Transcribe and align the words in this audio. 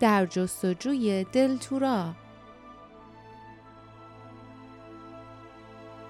در 0.00 0.26
جستجوی 0.26 1.24
دلتورا 1.32 2.14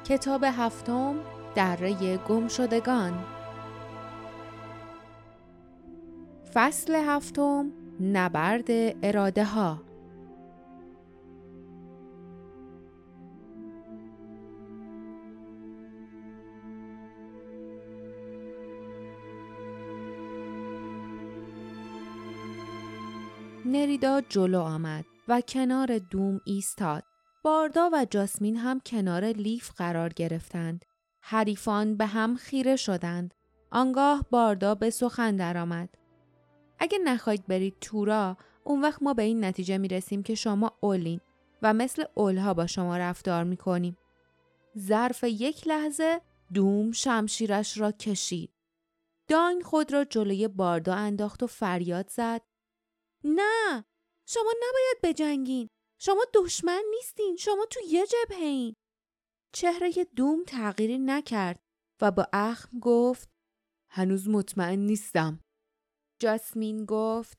کتاب 0.05 0.45
هفتم 0.45 1.15
دره 1.55 2.17
گم 2.17 2.49
شدگان. 2.49 3.25
فصل 6.55 6.95
هفتم 6.95 7.73
نبرد 8.01 8.67
اراده 9.03 9.45
ها 9.45 9.81
نریدا 23.67 24.21
جلو 24.21 24.61
آمد 24.61 25.05
و 25.29 25.41
کنار 25.41 25.99
دوم 25.99 26.41
ایستاد. 26.45 27.05
باردا 27.43 27.91
و 27.93 28.07
جاسمین 28.11 28.57
هم 28.57 28.81
کنار 28.81 29.25
لیف 29.25 29.71
قرار 29.71 30.13
گرفتند. 30.13 30.85
حریفان 31.21 31.97
به 31.97 32.07
هم 32.07 32.37
خیره 32.37 32.77
شدند. 32.77 33.35
آنگاه 33.71 34.27
باردا 34.31 34.75
به 34.75 34.91
سخن 34.91 35.37
درآمد. 35.37 35.89
اگه 36.79 36.99
نخواید 36.99 37.47
برید 37.47 37.75
تورا 37.81 38.37
اون 38.65 38.83
وقت 38.83 39.03
ما 39.03 39.15
به 39.15 39.23
این 39.23 39.45
نتیجه 39.45 39.79
می 39.79 39.89
رسیم 39.89 40.23
که 40.23 40.35
شما 40.35 40.73
اولین 40.81 41.21
و 41.63 41.75
مثل 41.75 42.05
اولها 42.15 42.55
با 42.55 42.67
شما 42.67 42.97
رفتار 42.97 43.45
می 43.45 43.57
کنیم. 43.57 43.97
ظرف 44.79 45.25
یک 45.25 45.69
لحظه 45.69 46.21
دوم 46.55 46.93
شمشیرش 46.93 47.79
را 47.79 47.93
کشید. 47.93 48.51
داین 49.29 49.63
خود 49.63 49.93
را 49.93 50.05
جلوی 50.05 50.49
باردا 50.49 50.95
انداخت 50.95 51.43
و 51.43 51.47
فریاد 51.47 52.09
زد. 52.09 52.41
نه 53.25 53.85
شما 54.29 54.53
نباید 54.69 55.01
بجنگین. 55.03 55.69
شما 56.01 56.25
دشمن 56.35 56.83
نیستین. 56.91 57.37
شما 57.37 57.67
تو 57.67 57.81
یه 57.87 58.07
جبهه 58.07 58.43
این. 58.43 58.75
چهره 59.55 59.93
دوم 60.17 60.45
تغییری 60.45 60.99
نکرد 60.99 61.61
و 62.03 62.11
با 62.11 62.27
اخم 62.33 62.79
گفت 62.79 63.29
هنوز 63.91 64.29
مطمئن 64.29 64.79
نیستم. 64.79 65.41
جاسمین 66.21 66.85
گفت 66.85 67.39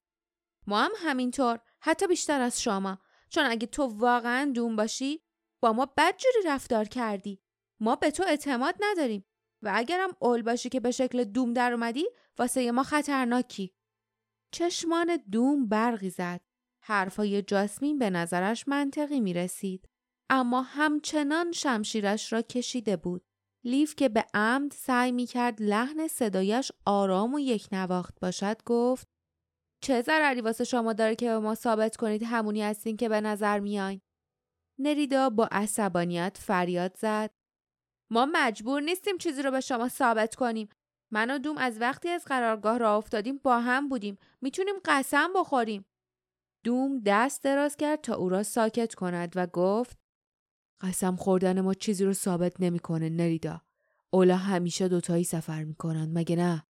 ما 0.67 0.81
هم 0.81 0.91
همینطور 0.97 1.59
حتی 1.81 2.07
بیشتر 2.07 2.41
از 2.41 2.61
شما 2.61 2.97
چون 3.29 3.45
اگه 3.45 3.67
تو 3.67 3.83
واقعا 3.83 4.51
دوم 4.55 4.75
باشی 4.75 5.21
با 5.61 5.73
ما 5.73 5.85
بدجوری 5.97 6.39
رفتار 6.45 6.85
کردی 6.85 7.41
ما 7.79 7.95
به 7.95 8.11
تو 8.11 8.23
اعتماد 8.27 8.75
نداریم 8.79 9.25
و 9.63 9.71
اگرم 9.75 10.09
اول 10.21 10.41
باشی 10.41 10.69
که 10.69 10.79
به 10.79 10.91
شکل 10.91 11.23
دوم 11.23 11.53
در 11.53 11.73
اومدی 11.73 12.05
واسه 12.37 12.71
ما 12.71 12.83
خطرناکی 12.83 13.73
چشمان 14.51 15.17
دوم 15.31 15.67
برقی 15.67 16.09
زد. 16.09 16.41
حرفای 16.83 17.41
جاسمین 17.41 17.99
به 17.99 18.09
نظرش 18.09 18.67
منطقی 18.67 19.19
می 19.19 19.33
رسید 19.33 19.89
اما 20.29 20.61
همچنان 20.61 21.51
شمشیرش 21.51 22.33
را 22.33 22.41
کشیده 22.41 22.97
بود. 22.97 23.25
لیف 23.63 23.95
که 23.95 24.09
به 24.09 24.25
عمد 24.33 24.71
سعی 24.71 25.11
می 25.11 25.25
کرد 25.25 25.61
لحن 25.61 26.07
صدایش 26.07 26.71
آرام 26.85 27.33
و 27.33 27.39
یک 27.39 27.67
نواخت 27.71 28.19
باشد 28.19 28.63
گفت 28.65 29.07
چه 29.83 30.01
ضرری 30.01 30.41
واسه 30.41 30.63
شما 30.63 30.93
داره 30.93 31.15
که 31.15 31.27
به 31.27 31.39
ما 31.39 31.55
ثابت 31.55 31.95
کنید 31.95 32.23
همونی 32.23 32.61
هستین 32.61 32.97
که 32.97 33.09
به 33.09 33.21
نظر 33.21 33.59
میاین 33.59 34.01
نریدا 34.79 35.29
با 35.29 35.49
عصبانیت 35.51 36.37
فریاد 36.41 36.97
زد. 36.97 37.31
ما 38.11 38.27
مجبور 38.31 38.81
نیستیم 38.81 39.17
چیزی 39.17 39.41
رو 39.41 39.51
به 39.51 39.59
شما 39.59 39.89
ثابت 39.89 40.35
کنیم. 40.35 40.69
من 41.11 41.31
و 41.31 41.37
دوم 41.37 41.57
از 41.57 41.81
وقتی 41.81 42.09
از 42.09 42.25
قرارگاه 42.25 42.77
را 42.77 42.97
افتادیم 42.97 43.37
با 43.37 43.59
هم 43.59 43.89
بودیم. 43.89 44.17
می‌تونیم 44.41 44.75
قسم 44.85 45.33
بخوریم. 45.35 45.85
دوم 46.63 47.01
دست 47.05 47.43
دراز 47.43 47.77
کرد 47.77 48.01
تا 48.01 48.15
او 48.15 48.29
را 48.29 48.43
ساکت 48.43 48.95
کند 48.95 49.33
و 49.35 49.47
گفت 49.47 49.97
قسم 50.81 51.15
خوردن 51.15 51.61
ما 51.61 51.73
چیزی 51.73 52.05
رو 52.05 52.13
ثابت 52.13 52.61
نمی‌کنه 52.61 53.09
نریدا. 53.09 53.61
اولا 54.13 54.37
همیشه 54.37 54.87
دوتایی 54.87 55.23
سفر 55.23 55.63
می‌کنن 55.63 56.11
مگه 56.13 56.35
نه؟ 56.35 56.65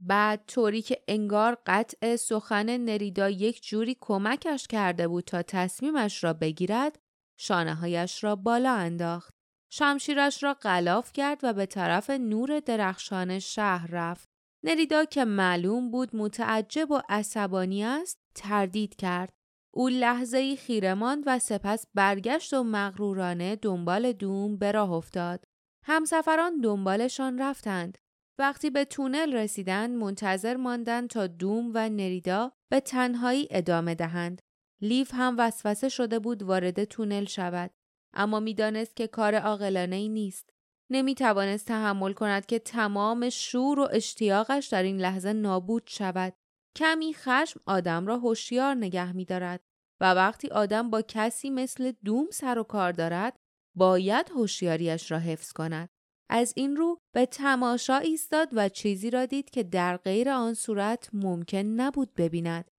بعد 0.00 0.44
طوری 0.46 0.82
که 0.82 1.02
انگار 1.08 1.58
قطع 1.66 2.16
سخن 2.16 2.76
نریدا 2.76 3.30
یک 3.30 3.62
جوری 3.62 3.96
کمکش 4.00 4.66
کرده 4.66 5.08
بود 5.08 5.24
تا 5.24 5.42
تصمیمش 5.42 6.24
را 6.24 6.32
بگیرد 6.32 6.98
شانه 7.36 7.74
هایش 7.74 8.24
را 8.24 8.36
بالا 8.36 8.74
انداخت. 8.74 9.34
شمشیرش 9.72 10.42
را 10.42 10.54
غلاف 10.54 11.12
کرد 11.12 11.40
و 11.42 11.52
به 11.52 11.66
طرف 11.66 12.10
نور 12.10 12.60
درخشان 12.60 13.38
شهر 13.38 13.88
رفت 13.90 14.28
نریدا 14.64 15.04
که 15.04 15.24
معلوم 15.24 15.90
بود 15.90 16.16
متعجب 16.16 16.90
و 16.90 17.00
عصبانی 17.08 17.84
است 17.84 18.18
تردید 18.34 18.96
کرد 18.96 19.32
او 19.74 19.88
لحظه 19.88 20.38
ای 20.38 20.56
خیره 20.56 20.94
ماند 20.94 21.22
و 21.26 21.38
سپس 21.38 21.86
برگشت 21.94 22.54
و 22.54 22.62
مغرورانه 22.62 23.56
دنبال 23.56 24.12
دوم 24.12 24.56
به 24.56 24.72
راه 24.72 24.92
افتاد. 24.92 25.44
همسفران 25.84 26.60
دنبالشان 26.60 27.38
رفتند. 27.38 27.98
وقتی 28.38 28.70
به 28.70 28.84
تونل 28.84 29.32
رسیدند 29.32 29.90
منتظر 29.96 30.56
ماندند 30.56 31.08
تا 31.08 31.26
دوم 31.26 31.70
و 31.74 31.88
نریدا 31.88 32.52
به 32.70 32.80
تنهایی 32.80 33.48
ادامه 33.50 33.94
دهند. 33.94 34.42
لیف 34.80 35.10
هم 35.14 35.34
وسوسه 35.38 35.88
شده 35.88 36.18
بود 36.18 36.42
وارد 36.42 36.84
تونل 36.84 37.24
شود. 37.24 37.70
اما 38.14 38.40
می‌دانست 38.40 38.96
که 38.96 39.06
کار 39.06 39.34
عاقلانه 39.34 39.96
ای 39.96 40.08
نیست. 40.08 40.50
نمی 40.90 41.14
توانست 41.14 41.66
تحمل 41.66 42.12
کند 42.12 42.46
که 42.46 42.58
تمام 42.58 43.30
شور 43.30 43.80
و 43.80 43.88
اشتیاقش 43.92 44.66
در 44.66 44.82
این 44.82 45.00
لحظه 45.00 45.32
نابود 45.32 45.82
شود. 45.86 46.34
کمی 46.76 47.14
خشم 47.14 47.60
آدم 47.66 48.06
را 48.06 48.18
هوشیار 48.18 48.74
نگه 48.74 49.12
می 49.12 49.24
دارد 49.24 49.60
و 50.00 50.14
وقتی 50.14 50.48
آدم 50.48 50.90
با 50.90 51.02
کسی 51.02 51.50
مثل 51.50 51.92
دوم 52.04 52.30
سر 52.30 52.58
و 52.58 52.62
کار 52.62 52.92
دارد 52.92 53.36
باید 53.76 54.30
هوشیاریش 54.30 55.10
را 55.10 55.18
حفظ 55.18 55.52
کند. 55.52 55.88
از 56.30 56.52
این 56.56 56.76
رو 56.76 56.98
به 57.14 57.26
تماشا 57.26 57.96
ایستاد 57.96 58.48
و 58.52 58.68
چیزی 58.68 59.10
را 59.10 59.26
دید 59.26 59.50
که 59.50 59.62
در 59.62 59.96
غیر 59.96 60.30
آن 60.30 60.54
صورت 60.54 61.10
ممکن 61.12 61.58
نبود 61.58 62.14
ببیند. 62.14 62.70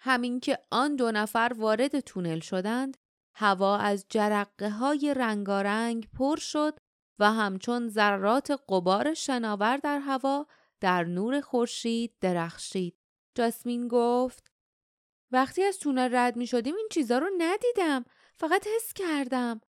همین 0.00 0.40
که 0.40 0.58
آن 0.70 0.96
دو 0.96 1.12
نفر 1.12 1.52
وارد 1.56 2.00
تونل 2.00 2.40
شدند، 2.40 2.96
هوا 3.38 3.78
از 3.78 4.06
جرقه 4.08 4.70
های 4.70 5.14
رنگارنگ 5.16 6.08
پر 6.18 6.36
شد 6.36 6.78
و 7.18 7.32
همچون 7.32 7.88
ذرات 7.88 8.60
قبار 8.68 9.14
شناور 9.14 9.76
در 9.76 9.98
هوا 9.98 10.46
در 10.80 11.04
نور 11.04 11.40
خورشید 11.40 12.14
درخشید. 12.20 12.96
جاسمین 13.34 13.88
گفت 13.88 14.52
وقتی 15.30 15.62
از 15.62 15.78
تونل 15.78 16.14
رد 16.14 16.36
می 16.36 16.46
شدیم 16.46 16.74
این 16.76 16.88
چیزا 16.90 17.18
رو 17.18 17.30
ندیدم 17.38 18.04
فقط 18.36 18.66
حس 18.76 18.92
کردم 18.92 19.60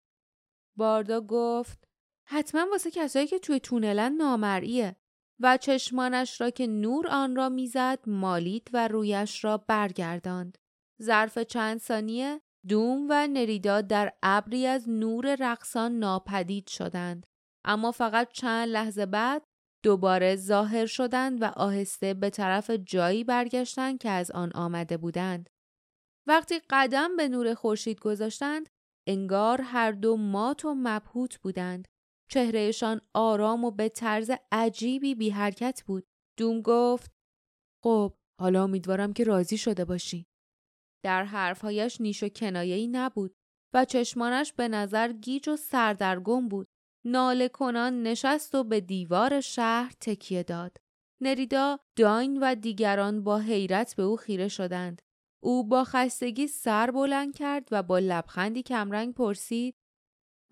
باردا 0.76 1.20
گفت 1.20 1.88
حتما 2.24 2.66
واسه 2.70 2.90
کسایی 2.90 3.26
که 3.26 3.38
توی 3.38 3.60
تونلن 3.60 4.12
نامرئیه 4.12 4.96
و 5.40 5.56
چشمانش 5.56 6.40
را 6.40 6.50
که 6.50 6.66
نور 6.66 7.08
آن 7.08 7.36
را 7.36 7.48
می‌زد 7.48 7.98
مالید 8.06 8.70
و 8.72 8.88
رویش 8.88 9.44
را 9.44 9.56
برگرداند 9.56 10.58
ظرف 11.02 11.38
چند 11.38 11.80
ثانیه 11.80 12.40
دوم 12.68 13.06
و 13.10 13.26
نریدا 13.26 13.80
در 13.80 14.12
ابری 14.22 14.66
از 14.66 14.88
نور 14.88 15.36
رقصان 15.40 15.98
ناپدید 15.98 16.68
شدند 16.68 17.26
اما 17.64 17.92
فقط 17.92 18.32
چند 18.32 18.68
لحظه 18.68 19.06
بعد 19.06 19.44
دوباره 19.84 20.36
ظاهر 20.36 20.86
شدند 20.86 21.42
و 21.42 21.44
آهسته 21.44 22.14
به 22.14 22.30
طرف 22.30 22.70
جایی 22.70 23.24
برگشتند 23.24 23.98
که 23.98 24.10
از 24.10 24.30
آن 24.30 24.52
آمده 24.52 24.96
بودند. 24.96 25.50
وقتی 26.28 26.60
قدم 26.70 27.16
به 27.16 27.28
نور 27.28 27.54
خورشید 27.54 28.00
گذاشتند، 28.00 28.68
انگار 29.08 29.60
هر 29.60 29.92
دو 29.92 30.16
مات 30.16 30.64
و 30.64 30.74
مبهوت 30.74 31.38
بودند. 31.38 31.88
چهرهشان 32.30 33.00
آرام 33.14 33.64
و 33.64 33.70
به 33.70 33.88
طرز 33.88 34.30
عجیبی 34.52 35.14
بی 35.14 35.30
حرکت 35.30 35.82
بود. 35.86 36.06
دوم 36.38 36.60
گفت: 36.60 37.10
خب، 37.84 38.14
حالا 38.40 38.64
امیدوارم 38.64 39.12
که 39.12 39.24
راضی 39.24 39.58
شده 39.58 39.84
باشی. 39.84 40.26
در 41.04 41.24
حرفهایش 41.24 42.00
نیش 42.00 42.22
و 42.22 42.28
کنایه‌ای 42.28 42.86
نبود 42.86 43.34
و 43.74 43.84
چشمانش 43.84 44.52
به 44.52 44.68
نظر 44.68 45.12
گیج 45.12 45.48
و 45.48 45.56
سردرگم 45.56 46.48
بود. 46.48 46.68
ناله 47.04 47.48
کنان 47.48 48.02
نشست 48.02 48.54
و 48.54 48.64
به 48.64 48.80
دیوار 48.80 49.40
شهر 49.40 49.92
تکیه 50.00 50.42
داد. 50.42 50.76
نریدا، 51.22 51.78
داین 51.96 52.38
و 52.42 52.54
دیگران 52.54 53.24
با 53.24 53.38
حیرت 53.38 53.96
به 53.96 54.02
او 54.02 54.16
خیره 54.16 54.48
شدند. 54.48 55.02
او 55.42 55.64
با 55.64 55.84
خستگی 55.84 56.46
سر 56.46 56.90
بلند 56.90 57.34
کرد 57.34 57.68
و 57.70 57.82
با 57.82 57.98
لبخندی 57.98 58.62
کمرنگ 58.62 59.14
پرسید 59.14 59.74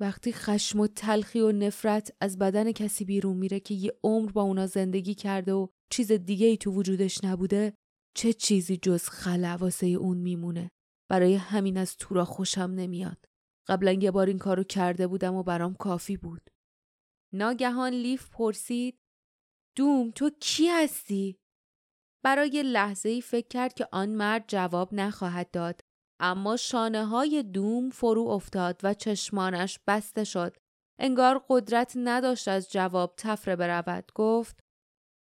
وقتی 0.01 0.33
خشم 0.33 0.81
و 0.81 0.87
تلخی 0.87 1.41
و 1.41 1.53
نفرت 1.53 2.13
از 2.21 2.39
بدن 2.39 2.73
کسی 2.73 3.05
بیرون 3.05 3.37
میره 3.37 3.61
که 3.61 3.75
یه 3.75 3.93
عمر 4.05 4.33
با 4.33 4.43
اونا 4.43 4.67
زندگی 4.67 5.15
کرده 5.15 5.53
و 5.53 5.69
چیز 5.91 6.13
دیگه 6.13 6.47
ای 6.47 6.57
تو 6.57 6.71
وجودش 6.71 7.25
نبوده 7.25 7.75
چه 8.17 8.33
چیزی 8.33 8.77
جز 8.77 9.09
واسه 9.61 9.87
اون 9.87 10.19
میمونه 10.19 10.71
برای 11.11 11.35
همین 11.35 11.77
از 11.77 11.97
تورا 11.97 12.25
خوشم 12.25 12.61
نمیاد 12.61 13.25
قبلا 13.69 13.93
یه 13.93 14.11
بار 14.11 14.27
این 14.27 14.39
کارو 14.39 14.65
کرده 14.65 15.07
بودم 15.07 15.35
و 15.35 15.43
برام 15.43 15.75
کافی 15.75 16.17
بود. 16.17 16.51
ناگهان 17.33 17.93
لیف 17.93 18.31
پرسید 18.31 18.99
دوم 19.77 20.11
تو 20.11 20.31
کی 20.41 20.69
هستی؟ 20.69 21.39
برای 22.25 22.63
لحظه 22.63 23.09
ای 23.09 23.21
فکر 23.21 23.49
کرد 23.49 23.75
که 23.75 23.89
آن 23.93 24.09
مرد 24.09 24.45
جواب 24.49 24.95
نخواهد 24.95 25.51
داد. 25.51 25.81
اما 26.21 26.57
شانه 26.57 27.05
های 27.05 27.43
دوم 27.43 27.91
فرو 27.91 28.29
افتاد 28.29 28.81
و 28.83 28.95
چشمانش 28.95 29.79
بسته 29.87 30.25
شد. 30.25 30.57
انگار 30.99 31.45
قدرت 31.49 31.93
نداشت 31.97 32.49
از 32.49 32.73
جواب 32.73 33.15
تفره 33.17 33.57
برود. 33.57 34.13
گفت 34.15 34.61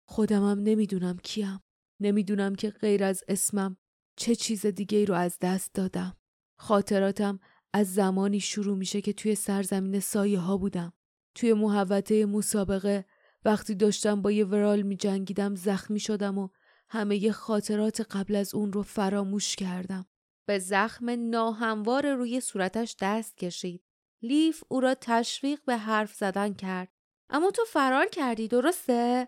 خودمم 0.07 0.59
نمی‌دونم 0.59 1.17
کیم. 1.17 1.59
نمی‌دونم 1.99 2.55
که 2.55 2.69
غیر 2.69 3.03
از 3.03 3.23
اسمم 3.27 3.77
چه 4.15 4.35
چیز 4.35 4.65
دیگه 4.65 4.97
ای 4.97 5.05
رو 5.05 5.15
از 5.15 5.37
دست 5.41 5.73
دادم. 5.73 6.17
خاطراتم 6.57 7.39
از 7.73 7.93
زمانی 7.93 8.39
شروع 8.39 8.77
میشه 8.77 9.01
که 9.01 9.13
توی 9.13 9.35
سرزمین 9.35 9.99
سایه 9.99 10.39
ها 10.39 10.57
بودم. 10.57 10.93
توی 11.35 11.53
محوطه 11.53 12.25
مسابقه 12.25 13.05
وقتی 13.45 13.75
داشتم 13.75 14.21
با 14.21 14.31
یه 14.31 14.45
ورال 14.45 14.81
می 14.81 14.95
جنگیدم 14.95 15.55
زخمی 15.55 15.99
شدم 15.99 16.37
و 16.37 16.49
همه 16.89 17.31
خاطرات 17.31 18.01
قبل 18.01 18.35
از 18.35 18.55
اون 18.55 18.73
رو 18.73 18.81
فراموش 18.81 19.55
کردم. 19.55 20.05
به 20.45 20.59
زخم 20.59 21.29
ناهموار 21.29 22.13
روی 22.13 22.41
صورتش 22.41 22.95
دست 23.01 23.37
کشید. 23.37 23.83
لیف 24.21 24.63
او 24.67 24.79
را 24.79 24.95
تشویق 25.01 25.59
به 25.65 25.77
حرف 25.77 26.13
زدن 26.13 26.53
کرد. 26.53 26.89
اما 27.29 27.51
تو 27.51 27.61
فرار 27.67 28.05
کردی 28.05 28.47
درسته؟ 28.47 29.27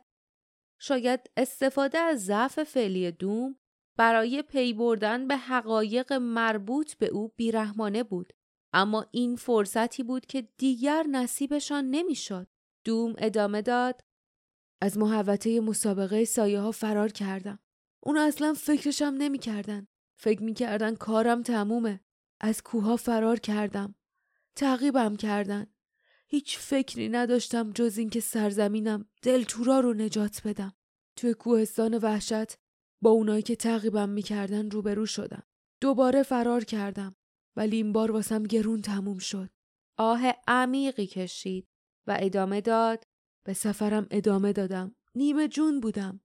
شاید 0.80 1.20
استفاده 1.38 1.98
از 1.98 2.26
ضعف 2.26 2.64
فعلی 2.64 3.12
دوم 3.12 3.56
برای 3.98 4.42
پی 4.42 4.74
بردن 4.74 5.28
به 5.28 5.38
حقایق 5.38 6.14
مربوط 6.14 6.94
به 6.94 7.06
او 7.06 7.34
بیرحمانه 7.36 8.04
بود. 8.04 8.34
اما 8.74 9.06
این 9.12 9.36
فرصتی 9.36 10.04
بود 10.04 10.26
که 10.26 10.42
دیگر 10.58 11.06
نصیبشان 11.12 11.86
نمی‌شد. 11.86 12.48
دوم 12.84 13.16
ادامه 13.18 13.62
داد 13.62 14.02
از 14.82 14.98
محوطه 14.98 15.60
مسابقه 15.62 16.26
سایه 16.26 16.60
ها 16.60 16.72
فرار 16.72 17.12
کردم. 17.12 17.60
اون 18.04 18.18
اصلا 18.18 18.54
فکرشم 18.54 19.16
نمی‌کردن. 19.18 19.88
فکر 20.20 20.44
می‌کردن 20.44 20.96
کارم 20.96 21.44
تمومه. 21.44 22.00
از 22.42 22.64
کوها 22.64 22.96
فرار 22.96 23.40
کردم. 23.40 23.96
تعقیبم 24.56 25.16
کردن. 25.16 25.68
هیچ 26.30 26.58
فکری 26.58 27.10
نداشتم 27.10 27.72
جز 27.72 27.98
اینکه 27.98 28.20
سرزمینم 28.20 29.10
دلتورا 29.22 29.80
رو 29.80 29.94
نجات 29.94 30.42
بدم. 30.48 30.74
توی 31.16 31.34
کوهستان 31.34 31.98
وحشت 31.98 32.58
با 33.02 33.10
اونایی 33.10 33.42
که 33.42 33.56
تعقیبم 33.56 34.10
می‌کردن 34.10 34.72
روبرو 34.72 35.06
شدم. 35.06 35.44
دوباره 35.82 36.24
فرار 36.24 36.64
کردم. 36.64 37.16
ولی 37.56 37.76
این 37.76 37.92
بار 37.92 38.12
واسم 38.12 38.44
گرون 38.44 38.82
تموم 38.82 39.18
شد. 39.18 39.50
آه 39.98 40.22
عمیقی 40.48 41.08
کشید 41.08 41.68
و 42.08 42.18
ادامه 42.20 42.62
داد 42.62 43.04
به 43.46 43.54
سفرم 43.54 44.08
ادامه 44.12 44.54
دادم. 44.54 44.96
نیمه 45.16 45.48
جون 45.48 45.80
بودم. 45.80 46.22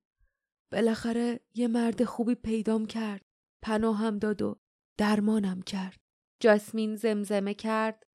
بالاخره 0.72 1.40
یه 1.54 1.68
مرد 1.68 2.04
خوبی 2.04 2.34
پیدام 2.34 2.86
کرد. 2.86 3.24
پناهم 3.62 4.18
داد 4.18 4.42
و 4.42 4.60
درمانم 4.98 5.62
کرد. 5.62 6.00
جاسمین 6.40 6.96
زمزمه 6.96 7.54
کرد. 7.54 8.06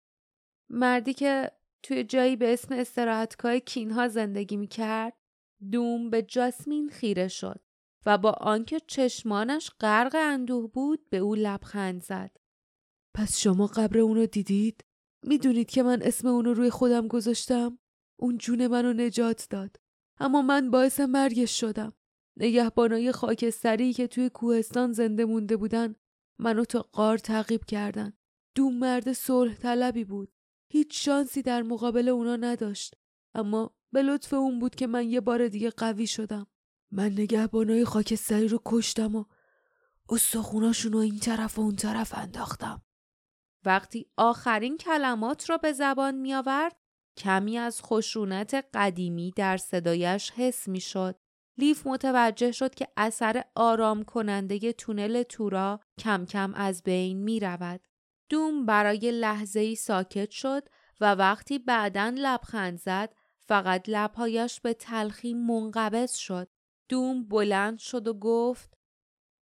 مردی 0.70 1.14
که 1.14 1.52
توی 1.84 2.04
جایی 2.04 2.36
به 2.36 2.54
اسم 2.54 2.74
استراحتگاه 2.74 3.60
کینها 3.60 4.08
زندگی 4.08 4.58
می 4.58 4.68
کرد. 4.68 5.14
دوم 5.72 6.10
به 6.10 6.22
جاسمین 6.22 6.90
خیره 6.90 7.28
شد 7.28 7.60
و 8.06 8.18
با 8.18 8.32
آنکه 8.32 8.80
چشمانش 8.80 9.72
غرق 9.80 10.16
اندوه 10.20 10.72
بود 10.72 11.10
به 11.10 11.18
او 11.18 11.36
لبخند 11.36 12.04
زد. 12.04 12.38
پس 13.16 13.38
شما 13.38 13.68
قبر 13.68 14.00
اونو 14.00 14.26
دیدید؟ 14.26 14.86
می‌دونید 15.24 15.70
که 15.70 15.84
من 15.84 16.02
اسم 16.02 16.28
اونو 16.28 16.54
روی 16.54 16.70
خودم 16.70 17.08
گذاشتم؟ 17.08 17.80
اون 18.20 18.38
جون 18.38 18.68
منو 18.68 18.94
نجات 18.94 19.48
داد. 19.50 19.76
اما 20.20 20.42
من 20.42 20.72
باعث 20.72 21.00
مرگش 21.00 21.60
شدم. 21.60 21.94
نگهبانای 22.40 23.12
خاکستری 23.12 23.94
که 23.94 24.08
توی 24.08 24.30
کوهستان 24.30 24.92
زنده 24.92 25.26
مونده 25.26 25.58
بودن 25.58 25.96
منو 26.40 26.66
تا 26.66 26.82
قار 26.82 27.18
تعقیب 27.18 27.66
کردن. 27.66 28.14
دوم 28.56 28.80
مرد 28.80 29.14
صلح 29.14 29.56
طلبی 29.56 30.04
بود. 30.04 30.34
هیچ 30.70 31.06
شانسی 31.06 31.42
در 31.42 31.62
مقابل 31.62 32.10
اونا 32.10 32.36
نداشت. 32.36 32.96
اما 33.36 33.76
به 33.92 34.02
لطف 34.02 34.34
اون 34.34 34.60
بود 34.60 34.76
که 34.76 34.88
من 34.88 35.10
یه 35.10 35.22
بار 35.22 35.48
دیگه 35.48 35.70
قوی 35.70 36.08
شدم. 36.08 36.48
من 36.92 37.12
نگهبانای 37.12 37.86
خاکستری 37.86 38.48
رو 38.48 38.62
کشتم 38.66 39.16
و 39.16 39.26
استخوناشون 40.10 40.94
رو 40.94 41.00
این 41.00 41.20
طرف 41.20 41.60
و 41.60 41.62
اون 41.62 41.76
طرف 41.76 42.18
انداختم. 42.18 42.82
وقتی 43.66 44.12
آخرین 44.18 44.78
کلمات 44.78 45.50
را 45.50 45.58
به 45.58 45.74
زبان 45.74 46.16
می 46.16 46.34
آورد 46.34 46.76
کمی 47.18 47.58
از 47.58 47.82
خشونت 47.82 48.66
قدیمی 48.74 49.32
در 49.36 49.58
صدایش 49.58 50.32
حس 50.32 50.68
می 50.68 50.80
شد. 50.80 51.20
لیف 51.58 51.88
متوجه 51.88 52.52
شد 52.52 52.76
که 52.76 52.88
اثر 52.98 53.44
آرام 53.56 54.04
کننده 54.04 54.74
تونل 54.74 55.24
تورا 55.24 55.80
کم 56.00 56.26
کم 56.26 56.54
از 56.54 56.84
بین 56.84 57.18
می 57.18 57.40
رود. 57.40 57.82
دوم 58.30 58.66
برای 58.66 59.12
لحظه 59.12 59.60
ای 59.60 59.76
ساکت 59.76 60.32
شد 60.32 60.64
و 61.02 61.16
وقتی 61.16 61.60
بعدا 61.60 62.14
لبخند 62.18 62.80
زد 62.80 63.14
فقط 63.40 63.84
لبهایش 63.88 64.62
به 64.62 64.74
تلخی 64.74 65.34
منقبض 65.34 66.16
شد. 66.16 66.48
دوم 66.90 67.28
بلند 67.28 67.80
شد 67.80 68.08
و 68.08 68.14
گفت 68.14 68.78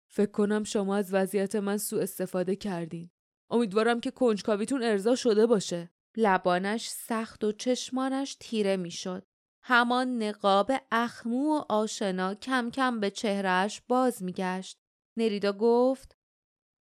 فکر 0.09 0.31
کنم 0.31 0.65
شما 0.65 0.97
از 0.97 1.15
وضعیت 1.15 1.57
من 1.57 1.79
سوء 1.79 2.03
استفاده 2.03 2.57
کردین. 2.57 3.11
امیدوارم 3.51 4.01
که 4.01 4.11
کنجکاویتون 4.11 4.83
ارضا 4.83 5.15
شده 5.15 5.47
باشه. 5.47 5.91
لبانش 6.17 6.89
سخت 6.89 7.45
و 7.45 7.53
چشمانش 7.53 8.37
تیره 8.41 8.77
می‌شد. 8.77 9.27
همان 9.63 10.23
نقاب 10.23 10.73
اخمو 10.93 11.59
و 11.59 11.63
آشنا 11.69 12.35
کم 12.35 12.71
کم 12.71 13.01
به 13.01 13.11
چهرهش 13.11 13.83
باز 13.89 14.23
میگشت. 14.23 14.79
نریدا 15.17 15.53
گفت 15.53 16.17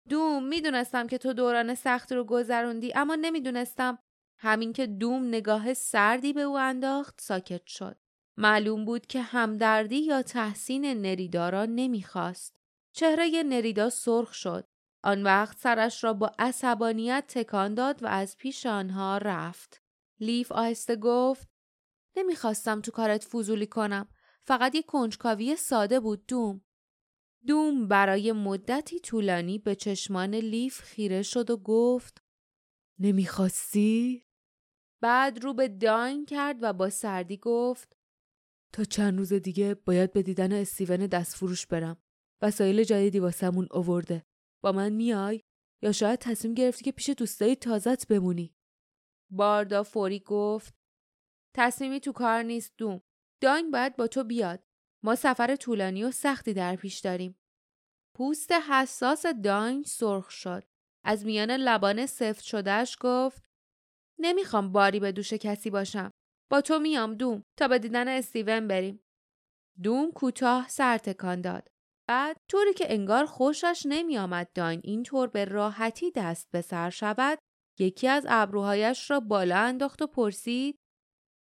دوم 0.10 0.44
می‌دونستم 0.48 1.08
که 1.08 1.18
تو 1.18 1.34
دوران 1.34 1.76
سخت 1.76 2.12
رو 2.12 2.24
گذروندی 2.24 2.94
اما 2.96 3.16
نمی‌دونستم 3.16 4.00
همین 4.38 4.74
که 4.74 4.88
دوم 4.88 5.28
نگاه 5.28 5.74
سردی 5.74 6.34
به 6.34 6.42
او 6.42 6.58
انداخت 6.58 7.22
ساکت 7.22 7.68
شد. 7.68 7.98
معلوم 8.38 8.86
بود 8.86 9.06
که 9.06 9.22
همدردی 9.22 9.96
یا 9.96 10.22
تحسین 10.22 10.86
نریدا 10.86 11.50
را 11.50 11.66
نمی‌خواست. 11.66 12.56
چهره 12.94 13.44
نریدا 13.44 13.90
سرخ 13.90 14.34
شد. 14.34 14.68
آن 15.04 15.24
وقت 15.24 15.58
سرش 15.58 16.04
را 16.04 16.14
با 16.14 16.32
عصبانیت 16.40 17.24
تکان 17.28 17.74
داد 17.74 18.04
و 18.04 18.08
از 18.08 18.38
پیش 18.38 18.66
آنها 18.66 19.18
رفت. 19.18 19.82
لیف 20.20 20.52
آهسته 20.52 20.96
گفت 20.96 21.50
نمی‌خواستم 22.18 22.82
تو 22.82 22.92
کارت 22.92 23.24
فضولی 23.24 23.68
کنم. 23.68 24.08
فقط 24.44 24.76
یه 24.76 24.82
کنجکاوی 24.82 25.56
ساده 25.56 26.00
بود 26.00 26.26
دوم. 26.26 26.62
دوم 27.48 27.88
برای 27.88 28.32
مدتی 28.32 29.00
طولانی 29.00 29.58
به 29.58 29.76
چشمان 29.76 30.36
لیف 30.36 30.82
خیره 30.82 31.22
شد 31.22 31.50
و 31.50 31.58
گفت 31.58 32.24
نمی‌خواستی؟ 33.00 34.26
بعد 35.02 35.44
رو 35.44 35.54
به 35.54 35.68
داین 35.68 36.26
کرد 36.26 36.58
و 36.62 36.74
با 36.74 36.90
سردی 36.90 37.38
گفت 37.38 37.98
تا 38.74 38.84
چند 38.84 39.18
روز 39.18 39.34
دیگه 39.34 39.76
باید 39.76 40.14
به 40.14 40.24
دیدن 40.24 40.54
استیون 40.54 41.08
دستفروش 41.08 41.68
برم. 41.68 41.98
وسایل 42.42 42.84
جدیدی 42.84 43.20
واسمون 43.20 43.68
اوورده. 43.72 44.26
با 44.64 44.72
من 44.72 44.92
میای 44.92 45.42
یا 45.82 45.92
شاید 45.92 46.20
تصمیم 46.20 46.54
گرفتی 46.54 46.84
که 46.86 46.92
پیش 46.92 47.10
دوستایی 47.10 47.56
تازت 47.56 48.08
بمونی 48.08 48.56
باردا 49.32 49.84
فوری 49.84 50.20
گفت 50.20 50.74
تصمیمی 51.56 52.00
تو 52.00 52.12
کار 52.12 52.44
نیست 52.44 52.74
دوم 52.78 53.02
داین 53.42 53.72
باید 53.72 53.96
با 53.96 54.08
تو 54.08 54.24
بیاد 54.24 54.64
ما 55.04 55.16
سفر 55.16 55.56
طولانی 55.56 56.04
و 56.04 56.12
سختی 56.12 56.54
در 56.54 56.76
پیش 56.76 57.00
داریم. 57.00 57.40
پوست 58.16 58.52
حساس 58.52 59.26
داین 59.26 59.84
سرخ 59.84 60.30
شد. 60.32 60.64
از 61.04 61.26
میان 61.26 61.52
لبان 61.52 62.06
سفت 62.06 62.44
شدهش 62.44 62.98
گفت 63.00 63.50
نمی‌خوام 64.20 64.72
باری 64.72 65.00
به 65.00 65.12
دوش 65.12 65.34
کسی 65.34 65.70
باشم. 65.70 66.12
با 66.52 66.62
تو 66.62 66.80
میام 66.80 67.16
دوم 67.16 67.44
تا 67.58 67.68
به 67.68 67.80
دیدن 67.80 68.08
استیون 68.08 68.68
بریم. 68.68 69.04
دوم 69.84 70.12
کوتاه 70.12 70.68
سر 70.70 70.98
تکان 70.98 71.42
داد. 71.42 71.68
بعد 72.10 72.38
طوری 72.52 72.74
که 72.74 72.94
انگار 72.94 73.26
خوشش 73.26 73.84
نمی 73.86 74.18
آمد 74.18 74.50
داین 74.56 74.82
اینطور 74.84 75.28
به 75.28 75.46
راحتی 75.46 76.12
دست 76.12 76.52
به 76.52 76.62
سر 76.62 76.90
شود 76.90 77.40
یکی 77.80 78.08
از 78.08 78.26
ابروهایش 78.30 79.12
را 79.12 79.20
بالا 79.20 79.58
انداخت 79.58 80.02
و 80.02 80.08
پرسید 80.08 80.79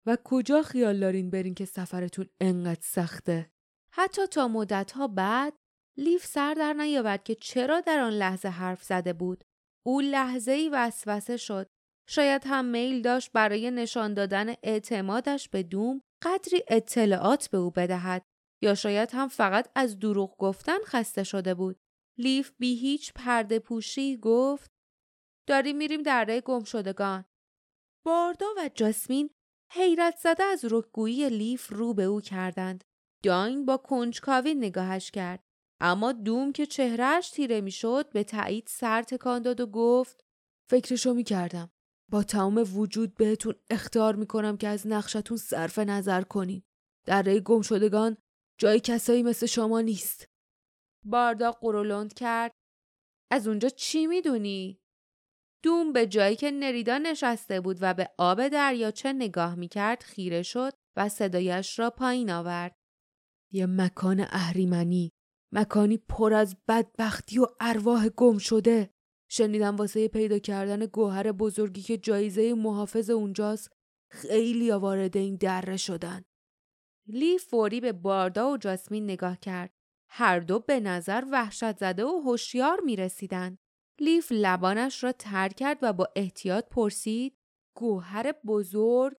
و 0.08 0.18
کجا 0.24 0.62
خیال 0.62 1.00
دارین 1.00 1.30
برین 1.30 1.54
که 1.54 1.66
سفرتون 1.66 2.30
انقدر 2.42 2.82
سخته؟ 2.84 3.52
حتی 3.92 4.28
تا 4.28 4.48
مدتها 4.48 5.08
بعد 5.08 5.54
لیف 5.98 6.26
سر 6.26 6.54
در 6.54 6.74
نیاورد 6.74 7.24
که 7.24 7.36
چرا 7.36 7.82
در 7.82 8.00
آن 8.00 8.14
لحظه 8.14 8.50
حرف 8.50 8.84
زده 8.84 9.14
بود. 9.14 9.44
او 9.86 10.02
لحظه 10.02 10.52
ای 10.52 10.70
وسوسه 10.70 11.38
شد. 11.38 11.68
شاید 12.10 12.44
هم 12.46 12.66
میل 12.66 13.02
داشت 13.02 13.32
برای 13.32 13.72
نشان 13.72 14.14
دادن 14.14 14.54
اعتمادش 14.64 15.50
به 15.50 15.64
دوم 15.64 16.02
قدری 16.24 16.64
اطلاعات 16.68 17.50
به 17.50 17.58
او 17.58 17.72
بدهد 17.72 18.24
یا 18.64 18.76
شاید 18.76 19.12
هم 19.14 19.28
فقط 19.28 19.70
از 19.76 20.00
دروغ 20.00 20.38
گفتن 20.38 20.78
خسته 20.86 21.24
شده 21.24 21.54
بود. 21.54 21.78
لیف 22.18 22.52
بی 22.60 22.76
هیچ 22.76 23.14
پرده 23.14 23.60
پوشی 23.60 24.18
گفت 24.18 24.72
داریم 25.48 25.78
میریم 25.78 26.02
دره 26.02 26.42
گم 26.42 26.64
شدگان. 26.64 27.26
باردا 28.06 28.46
و 28.58 28.70
جاسمین 28.76 29.30
حیرت 29.72 30.18
زده 30.18 30.44
از 30.44 30.66
رکگویی 30.72 31.30
لیف 31.30 31.68
رو 31.70 31.94
به 31.94 32.04
او 32.04 32.22
کردند. 32.22 32.84
داین 33.24 33.66
با 33.66 33.78
کنجکاوی 33.78 34.56
نگاهش 34.56 35.12
کرد. 35.12 35.44
اما 35.82 36.12
دوم 36.12 36.52
که 36.52 36.66
چهرهش 36.66 37.30
تیره 37.30 37.62
می‌شد 37.62 38.10
به 38.10 38.24
تایید 38.24 38.68
سر 38.68 39.04
تکان 39.04 39.42
داد 39.42 39.62
و 39.62 39.68
گفت 39.68 40.26
فکرشو 40.70 41.14
می‌کردم 41.14 41.72
با 42.12 42.24
تمام 42.24 42.64
وجود 42.76 43.16
بهتون 43.16 43.56
اختار 43.70 44.16
می‌کنم 44.16 44.58
که 44.58 44.68
از 44.68 44.88
نقشتون 44.88 45.38
صرف 45.38 45.80
نظر 45.80 46.22
کنین 46.22 46.64
در 47.06 47.40
گم 47.40 47.62
شدگان 47.62 48.18
جای 48.60 48.80
کسایی 48.80 49.24
مثل 49.24 49.46
شما 49.46 49.82
نیست 49.82 50.26
باردا 51.06 51.52
قرولند 51.52 52.14
کرد 52.14 52.52
از 53.32 53.48
اونجا 53.48 53.70
چی 53.70 54.08
می‌دونی؟ 54.08 54.80
دوم 55.66 55.94
به 55.94 56.08
جایی 56.08 56.36
که 56.36 56.52
نریدا 56.52 56.98
نشسته 56.98 57.62
بود 57.62 57.78
و 57.82 57.94
به 57.94 58.10
آب 58.18 58.48
دریاچه 58.48 59.14
نگاه 59.14 59.56
می‌کرد 59.56 60.04
خیره 60.04 60.42
شد 60.42 60.74
و 60.96 61.10
صدایش 61.10 61.80
را 61.80 61.90
پایین 61.90 62.32
آورد. 62.32 62.76
یه 63.52 63.66
مکان 63.66 64.20
اهریمنی 64.30 65.12
مکانی 65.52 65.98
پر 65.98 66.34
از 66.34 66.58
بدبختی 66.68 67.40
و 67.40 67.46
ارواح 67.60 68.10
گم 68.10 68.38
شده 68.38 68.90
شنیدم 69.30 69.76
واسه 69.76 70.08
پیدا 70.08 70.40
کردن 70.40 70.86
گوهر 70.86 71.32
بزرگی 71.32 71.82
که 71.82 71.98
جایزه 71.98 72.54
محافظ 72.54 73.10
اونجاست 73.10 73.74
خیلی 74.12 74.72
وارد 74.72 75.18
این 75.18 75.36
دره 75.36 75.78
شدن. 75.78 76.24
لی 77.08 77.38
فوری 77.38 77.82
به 77.82 77.92
باردا 77.92 78.52
و 78.52 78.58
جاسمین 78.58 79.04
نگاه 79.04 79.40
کرد. 79.40 79.74
هر 80.10 80.40
دو 80.40 80.60
به 80.60 80.80
نظر 80.80 81.24
وحشت 81.32 81.78
زده 81.78 82.06
و 82.06 82.22
هوشیار 82.26 82.80
می 82.86 82.96
رسیدن. 82.96 83.58
لیف 84.00 84.32
لبانش 84.32 85.04
را 85.04 85.12
تر 85.12 85.50
کرد 85.50 85.80
و 85.82 85.94
با 85.94 86.10
احتیاط 86.16 86.66
پرسید 86.70 87.38
گوهر 87.78 88.32
بزرگ 88.32 89.18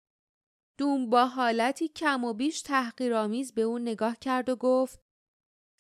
دوم 0.79 1.11
با 1.11 1.27
حالتی 1.27 1.89
کم 1.89 2.25
و 2.25 2.35
بیش 2.35 2.63
تحقیرآمیز 2.63 3.55
به 3.55 3.63
اون 3.63 3.83
نگاه 3.83 4.17
کرد 4.21 4.49
و 4.49 4.57
گفت 4.57 5.01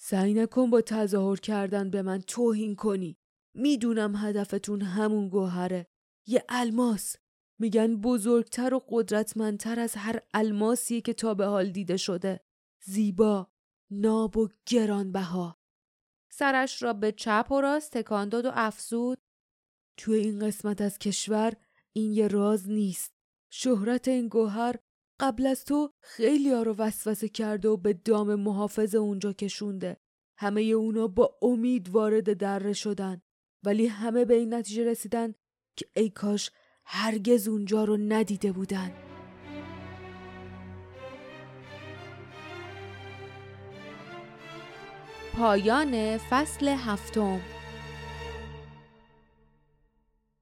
سعی 0.00 0.34
نکن 0.34 0.70
با 0.70 0.80
تظاهر 0.80 1.36
کردن 1.36 1.90
به 1.90 2.02
من 2.02 2.20
توهین 2.20 2.76
کنی. 2.76 3.18
می‌دونم 3.54 4.16
هدفتون 4.16 4.82
همون 4.82 5.28
گوهره. 5.28 5.86
یه 6.26 6.44
الماس. 6.48 7.16
میگن 7.58 7.96
بزرگتر 7.96 8.74
و 8.74 8.84
قدرتمندتر 8.88 9.80
از 9.80 9.94
هر 9.96 10.20
الماسی 10.34 11.00
که 11.00 11.12
تا 11.12 11.34
به 11.34 11.46
حال 11.46 11.70
دیده 11.70 11.96
شده. 11.96 12.40
زیبا 12.84 13.50
ناب 13.90 14.36
و 14.36 14.48
گرانبها. 14.66 15.58
سرش 16.30 16.82
را 16.82 16.92
به 16.92 17.12
چپ 17.12 17.46
و 17.50 17.60
راست 17.60 17.92
تکان 17.98 18.28
داد 18.28 18.46
و 18.46 18.50
افزود. 18.54 19.18
توی 19.96 20.18
این 20.18 20.46
قسمت 20.46 20.80
از 20.80 20.98
کشور 20.98 21.52
این 21.92 22.12
یه 22.12 22.28
راز 22.28 22.70
نیست. 22.70 23.12
شهرت 23.50 24.08
این 24.08 24.28
گوهر 24.28 24.76
قبل 25.20 25.46
از 25.46 25.64
تو 25.64 25.90
خیلی 26.02 26.52
ها 26.52 26.62
رو 26.62 26.74
وسوسه 26.78 27.28
کرده 27.28 27.68
و 27.68 27.76
به 27.76 27.92
دام 27.92 28.34
محافظ 28.34 28.94
اونجا 28.94 29.32
کشونده. 29.32 29.96
همه 30.38 30.62
اونا 30.62 31.08
با 31.08 31.38
امید 31.42 31.88
وارد 31.88 32.36
دره 32.36 32.72
شدن. 32.72 33.20
ولی 33.64 33.86
همه 33.86 34.24
به 34.24 34.34
این 34.34 34.54
نتیجه 34.54 34.84
رسیدن 34.84 35.34
که 35.76 35.86
ای 35.96 36.10
کاش 36.10 36.50
هرگز 36.84 37.48
اونجا 37.48 37.84
رو 37.84 37.96
ندیده 37.96 38.52
بودن. 38.52 39.05
پایان 45.36 46.16
فصل 46.16 46.68
هفتم. 46.68 47.40